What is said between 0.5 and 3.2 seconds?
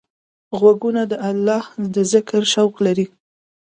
غوږونه د الله د ذکر شوق لري